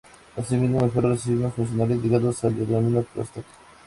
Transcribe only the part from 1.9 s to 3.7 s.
ligados al adenoma prostático.